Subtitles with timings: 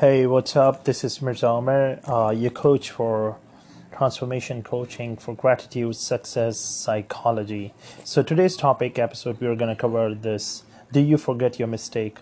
[0.00, 0.84] Hey, what's up?
[0.84, 3.36] This is Mirza Omer, uh, your coach for
[3.94, 7.74] transformation coaching for gratitude, success, psychology.
[8.02, 12.18] So, today's topic episode, we are going to cover this Do you forget your mistake?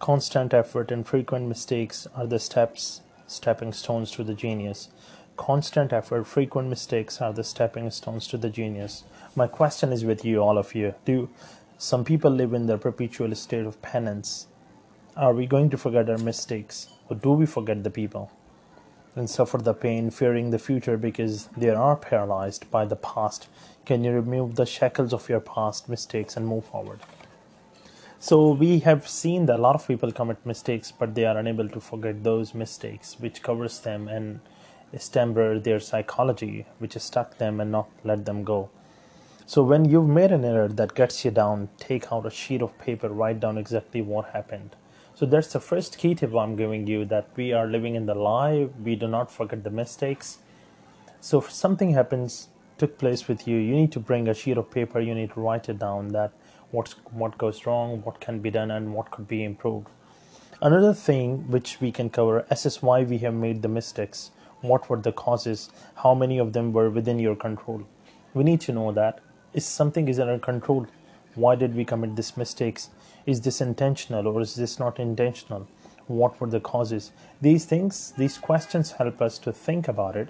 [0.00, 4.88] Constant effort and frequent mistakes are the steps, stepping stones to the genius.
[5.36, 9.04] Constant effort, frequent mistakes are the stepping stones to the genius.
[9.36, 10.94] My question is with you, all of you.
[11.04, 11.28] Do
[11.76, 14.46] some people live in the perpetual state of penance?
[15.14, 16.88] Are we going to forget our mistakes?
[17.10, 18.32] Or do we forget the people
[19.14, 23.46] and suffer the pain, fearing the future because they are paralyzed by the past?
[23.84, 27.00] Can you remove the shackles of your past mistakes and move forward?
[28.20, 31.68] So, we have seen that a lot of people commit mistakes, but they are unable
[31.68, 34.40] to forget those mistakes, which covers them and
[34.96, 38.70] stamper their psychology, which stuck them and not let them go.
[39.44, 42.78] So, when you've made an error that gets you down, take out a sheet of
[42.78, 44.74] paper, write down exactly what happened
[45.14, 48.14] so that's the first key tip I'm giving you that we are living in the
[48.14, 48.68] lie.
[48.82, 50.38] We do not forget the mistakes.
[51.20, 54.70] So if something happens, took place with you, you need to bring a sheet of
[54.70, 55.00] paper.
[55.00, 56.32] You need to write it down that
[56.70, 59.88] what's what goes wrong, what can be done, and what could be improved.
[60.60, 64.30] Another thing which we can cover: assess why we have made the mistakes.
[64.62, 65.70] What were the causes?
[65.96, 67.82] How many of them were within your control?
[68.32, 69.20] We need to know that.
[69.52, 70.86] If something is under control,
[71.34, 72.88] why did we commit these mistakes?
[73.24, 75.68] Is this intentional or is this not intentional?
[76.06, 77.12] What were the causes?
[77.40, 80.28] These things, these questions help us to think about it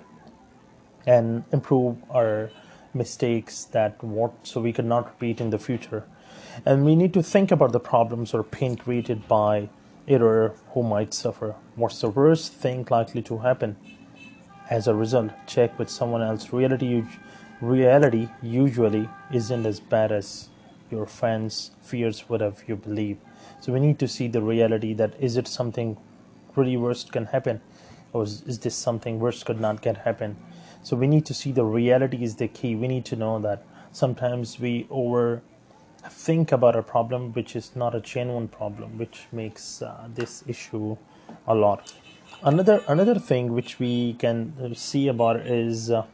[1.07, 2.51] and improve our
[2.95, 6.05] mistakes that what so we could not repeat in the future.
[6.67, 9.71] And we need to think about the problems or pain created by
[10.07, 11.55] error who might suffer.
[11.77, 13.77] What's the worst thing likely to happen?
[14.69, 16.53] As a result, check with someone else.
[16.53, 17.05] Reality,
[17.61, 20.49] reality usually isn't as bad as
[20.93, 23.19] your friends fears whatever you believe.
[23.61, 25.97] So we need to see the reality that is it something
[26.55, 27.61] really worst can happen
[28.13, 30.37] or is, is this something worse could not get happen?
[30.83, 32.75] So we need to see the reality is the key.
[32.75, 35.43] We need to know that sometimes we over
[36.09, 40.97] think about a problem which is not a genuine problem which makes uh, this issue
[41.47, 41.93] a lot.
[42.43, 46.05] Another another thing which we can see about is uh,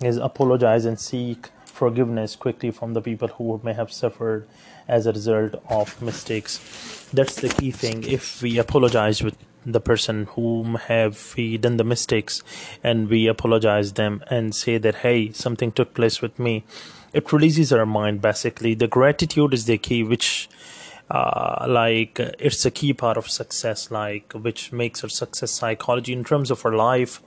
[0.00, 1.50] is apologize and seek
[1.82, 4.46] forgiveness quickly from the people who may have suffered
[4.86, 6.60] as a result of mistakes.
[7.12, 8.04] That's the key thing.
[8.04, 12.42] If we apologize with the person whom have we done the mistakes
[12.84, 16.64] and we apologize them and say that hey something took place with me
[17.12, 20.48] it releases our mind basically the gratitude is the key which
[21.10, 26.24] uh, like it's a key part of success like which makes our success psychology in
[26.24, 27.22] terms of our life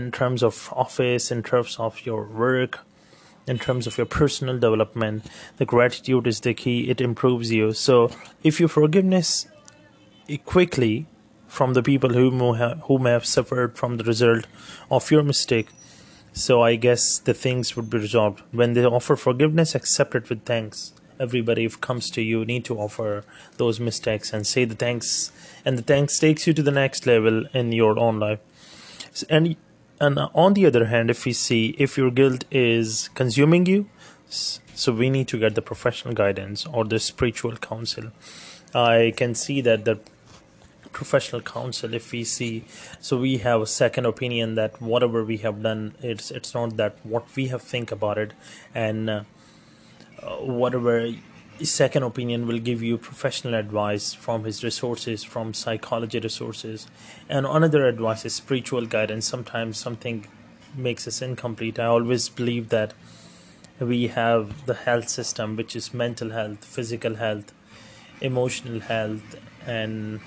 [0.00, 2.84] in terms of office in terms of your work
[3.46, 5.26] in terms of your personal development
[5.58, 7.72] the gratitude is the key it improves you.
[7.72, 8.10] So
[8.42, 9.46] if you forgiveness
[10.44, 11.06] quickly
[11.46, 14.46] from the people who who may have suffered from the result
[14.90, 15.68] of your mistake
[16.32, 18.42] so i guess the things would be resolved.
[18.50, 20.92] When they offer forgiveness accept it with thanks.
[21.20, 23.24] Everybody comes to you need to offer
[23.56, 25.30] those mistakes and say the thanks
[25.64, 28.40] and the thanks takes you to the next level in your own life.
[29.30, 29.54] And
[30.04, 33.86] and on the other hand if we see if your guilt is consuming you
[34.74, 38.10] so we need to get the professional guidance or the spiritual counsel.
[38.74, 40.00] I can see that the
[40.92, 42.64] professional counsel if we see
[43.00, 46.96] so we have a second opinion that whatever we have done it's it's not that
[47.02, 48.32] what we have think about it.
[48.74, 49.22] And uh,
[50.40, 51.12] whatever
[51.62, 56.88] second opinion will give you professional advice from his resources from psychology resources
[57.28, 59.26] and another advice is spiritual guidance.
[59.26, 60.26] Sometimes something
[60.76, 61.78] makes us incomplete.
[61.78, 62.92] I always believe that
[63.78, 67.52] we have the health system which is mental health physical health
[68.20, 70.20] emotional health and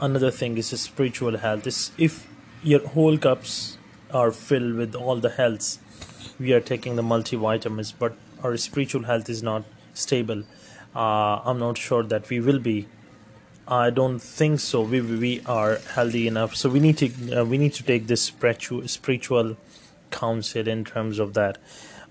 [0.00, 1.66] another thing is spiritual health.
[1.66, 2.26] Is if
[2.62, 3.78] your whole cups
[4.12, 5.78] are filled with all the healths
[6.38, 9.64] we are taking the multivitamins but our spiritual health is not
[9.94, 10.44] stable
[10.94, 12.86] uh, I'm not sure that we will be.
[13.66, 14.82] I don't think so.
[14.82, 18.22] We we are healthy enough, so we need to uh, we need to take this
[18.22, 19.56] spiritual spiritual
[20.10, 21.58] counsel in terms of that.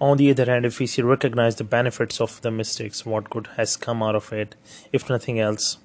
[0.01, 3.47] On the other hand, if we see recognize the benefits of the mistakes, what good
[3.56, 4.56] has come out of it,
[4.91, 5.77] if nothing else,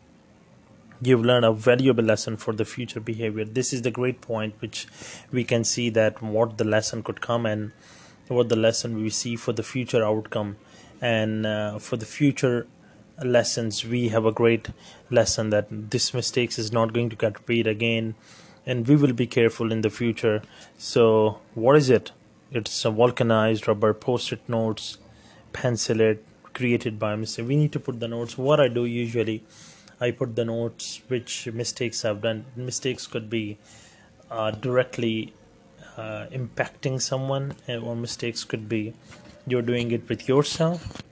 [1.01, 3.44] you've learned a valuable lesson for the future behavior.
[3.44, 4.87] This is the great point, which
[5.31, 7.71] we can see that what the lesson could come and
[8.27, 10.56] what the lesson we see for the future outcome
[11.00, 12.67] and uh, for the future
[13.25, 14.69] lessons we have a great
[15.11, 18.15] lesson that this mistakes is not going to get repeated again
[18.65, 20.43] and we will be careful in the future.
[20.77, 22.12] So what is it?
[22.53, 24.99] It's a vulcanized rubber post-it notes
[25.53, 26.19] penicillin
[26.53, 27.49] created by mistake.
[27.49, 28.37] We need to put the notes.
[28.37, 29.43] What i do usually
[30.01, 32.44] I put the notes which mistakes I've done.
[32.56, 33.59] Mistakes could be
[34.31, 35.33] uh, directly
[35.97, 38.94] uh, impacting someone, uh, or mistakes could be
[39.50, 41.03] you're doing it with yourself.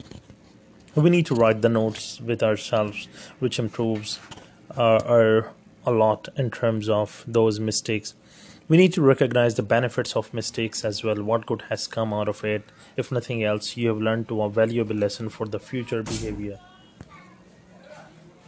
[0.94, 4.19] We need to write the notes with ourselves, which improves
[4.77, 5.53] uh, our
[5.87, 8.15] a lot in terms of those mistakes.
[8.69, 11.23] We need to recognize the benefits of mistakes as well.
[11.23, 12.65] What good has come out of it?
[12.97, 16.59] If nothing else, you have learned to a valuable lesson for the future behavior.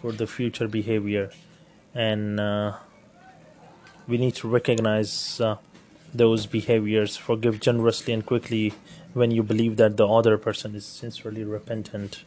[0.03, 1.31] For the future behavior,
[1.95, 2.77] and uh,
[4.07, 5.57] we need to recognize uh,
[6.15, 7.17] those behaviors.
[7.17, 8.75] Forgive generously and quickly
[9.19, 12.25] when you believe that the other person is sincerely repentant.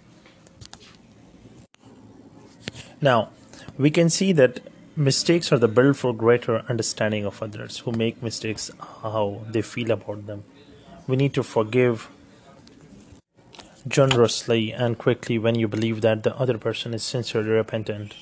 [3.02, 3.30] Now,
[3.78, 4.60] we can see that
[4.96, 8.70] mistakes are the build for greater understanding of others who make mistakes
[9.02, 10.44] how they feel about them
[11.08, 12.10] we need to forgive
[13.88, 18.14] generously and quickly when you believe that the other person is sincerely repentant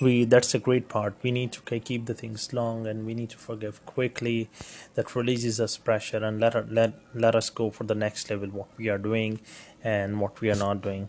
[0.00, 1.14] we that's a great part.
[1.22, 4.48] We need to keep the things long and we need to forgive quickly.
[4.94, 8.68] That releases us pressure and let let let us go for the next level what
[8.76, 9.40] we are doing
[9.82, 11.08] and what we are not doing.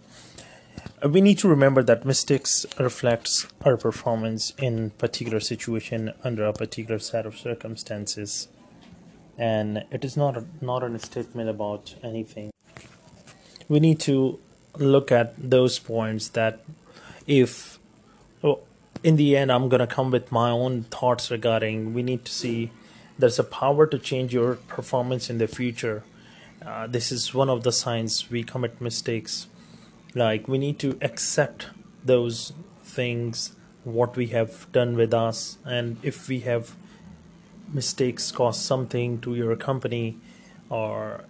[1.04, 6.54] Uh, we need to remember that mistakes reflects our performance in particular situation under a
[6.54, 8.48] particular set of circumstances.
[9.38, 12.52] And it is not a, not a statement about anything.
[13.68, 14.40] We need to
[14.78, 16.60] look at those points that
[17.26, 17.80] if
[18.42, 18.62] well,
[19.04, 22.72] in the end i'm to come with my own thoughts regarding we need to see
[23.20, 26.04] there's a power to change your performance in the future.
[26.66, 29.48] Uh, this is one of the signs we commit mistakes.
[30.16, 31.68] Like we need to accept
[32.04, 33.54] those things
[33.84, 36.76] what we have done with us and if we have
[37.72, 40.18] mistakes cost something to your company
[40.70, 41.24] or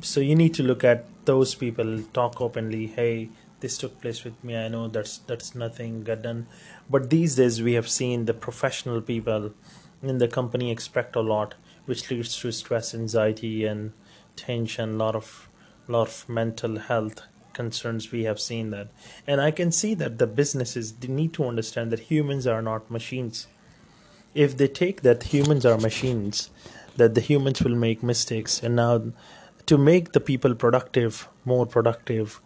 [0.00, 3.28] so you need to look at those people talk openly hey
[3.60, 6.46] this took place with me i know that's that's nothing got done.
[6.88, 9.52] But these days we have seen the professional people
[10.02, 11.54] in the company expect a lot
[11.86, 13.92] which leads to stress anxiety and
[14.36, 15.48] tension a lot of
[15.88, 17.22] lot of mental health
[17.52, 18.12] concerns.
[18.12, 18.88] We have seen that.
[19.26, 23.46] And i can see that the businesses need to understand that humans are not machines.
[24.34, 26.50] If they take that humans are machines
[26.96, 28.62] that the humans will make mistakes.
[28.62, 29.12] And now
[29.66, 32.40] to make the people productive more productive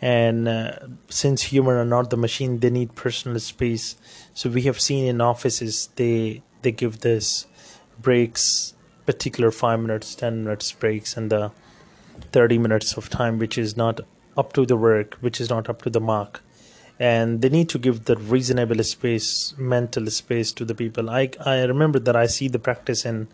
[0.00, 0.72] and uh,
[1.08, 3.96] since human are not the machine they need personal space
[4.34, 7.46] so we have seen in offices they they give this
[7.98, 8.74] breaks
[9.06, 11.50] particular 5 minutes 10 minutes breaks and the
[12.32, 14.00] 30 minutes of time which is not
[14.36, 16.42] up to the work, which is not up to the mark.
[16.98, 21.10] And they need to give the reasonable space, mental space to the people.
[21.10, 23.28] I, I remember that I see the practice in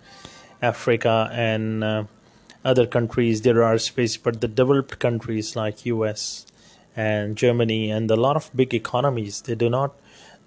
[0.60, 2.04] Africa and uh,
[2.64, 3.42] other countries.
[3.42, 6.46] There are space, but the developed countries like US
[6.96, 9.94] and Germany and a lot of big economies, they do not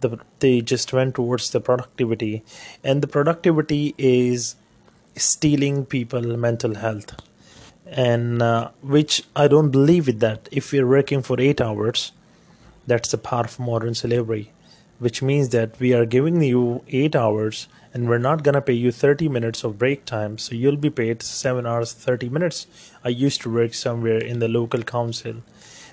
[0.02, 2.44] the, they just went towards the productivity
[2.84, 4.56] and the productivity is
[5.16, 7.16] stealing people mental health
[7.86, 10.50] and uh, which I don't believe with that.
[10.52, 12.12] If we're working for eight hours,
[12.88, 14.52] that's the part of modern slavery,
[15.00, 18.92] which means that we are giving you eight hours and we're not gonna pay you
[18.92, 22.68] 30 minutes of break time, so you'll be paid seven hours 30 minutes.
[23.04, 25.36] I used to work somewhere in the local council.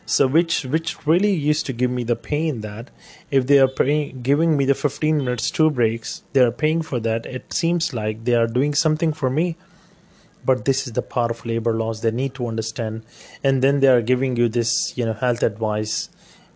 [0.05, 2.91] So which which really used to give me the pain that
[3.31, 7.01] if they are paying, giving me the 15 minutes two breaks, they are paying for
[7.01, 7.25] that.
[7.25, 9.57] It seems like they are doing something for me.
[10.45, 13.05] But this is the part of labor laws they need to understand.
[13.45, 16.09] And then they are giving you this you know health advice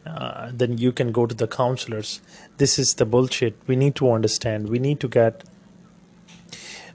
[0.06, 2.20] uh, then you can go to the counselors.
[2.58, 3.56] This is the bullshit.
[3.66, 4.68] We need to understand.
[4.68, 5.42] We need to get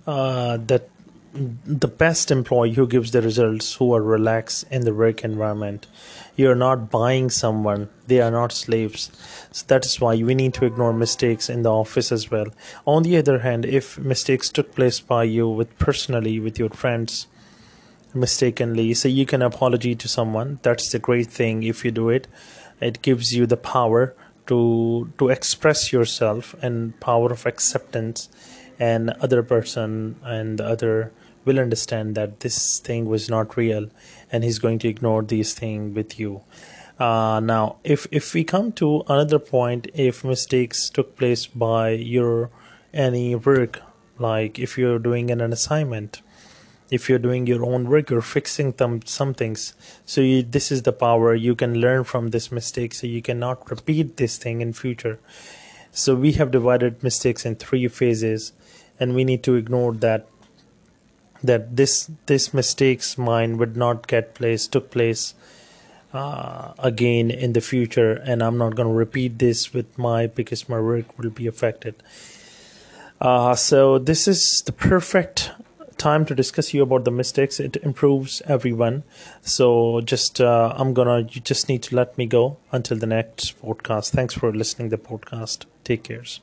[0.08, 0.90] uh, that
[1.34, 5.88] the best employee who gives the results who are relaxed in the work environment.
[6.36, 7.90] You're not buying someone.
[8.08, 9.12] They are not slaves.
[9.52, 12.48] So that is why we need to ignore mistakes in the office as well.
[12.86, 17.28] On the other hand if mistakes took place by you with personally with your friends
[18.14, 20.60] mistakenly so you can apology to someone.
[20.64, 21.64] That's the great thing.
[21.64, 22.28] If you do it
[22.82, 24.16] it gives you the power
[24.48, 28.28] to to express yourself and power of acceptance
[28.82, 31.12] and other person and the other
[31.46, 33.88] will understand that this thing was not real
[34.32, 36.42] and he's going to ignore these thing with you.
[37.00, 42.50] Uh, now if if we come to another point if mistakes took place by your
[42.94, 43.82] any work
[44.18, 46.22] like if you're doing an, an assignment
[46.92, 49.74] if you're doing your own work you're fixing them some things.
[50.06, 51.36] So you, this is the power.
[51.36, 55.20] You can learn from this mistake so you cannot repeat this thing in future.
[55.92, 58.54] So we have divided mistakes in three phases
[59.02, 60.28] and we need to ignore that
[61.44, 65.34] that this this mistakes mine would not get place took place
[66.14, 70.68] uh, again in the future and i'm not going to repeat this with my because
[70.70, 71.96] my work will be affected.
[73.20, 75.52] Uh, so this is the perfect
[75.98, 77.60] time to discuss you about the mistakes.
[77.60, 79.04] It improves everyone.
[79.42, 83.62] So just uh, i'm gonna you just need to let me go until the next
[83.62, 84.10] podcast.
[84.10, 85.66] Thanks for listening to the podcast.
[85.84, 86.42] Take cares